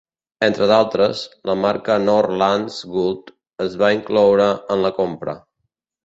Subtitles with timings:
[0.45, 1.19] Entre d'altres,
[1.49, 3.29] la marca Norrlands Guld
[3.65, 5.37] es va incloure en la compra.